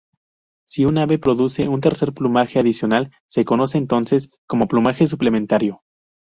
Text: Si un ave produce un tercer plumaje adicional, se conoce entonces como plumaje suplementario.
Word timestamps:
Si 0.65 0.83
un 0.83 0.97
ave 0.97 1.19
produce 1.19 1.67
un 1.67 1.79
tercer 1.79 2.11
plumaje 2.11 2.57
adicional, 2.57 3.11
se 3.27 3.45
conoce 3.45 3.77
entonces 3.77 4.29
como 4.47 4.67
plumaje 4.67 5.05
suplementario. 5.05 5.83